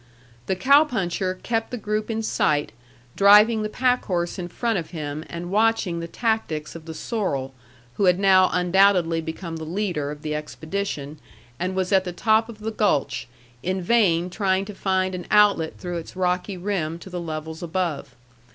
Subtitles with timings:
[0.47, 2.71] The cow puncher kept the group in sight,
[3.15, 7.53] driving the packhorse in front of him, and watching the tactics of the sorrel,
[7.97, 11.19] who had now undoubtedly become the leader of the expedition,
[11.59, 13.27] and was at the top of the gulch,
[13.61, 18.15] in vain trying to find an outlet through its rocky rim to the levels above.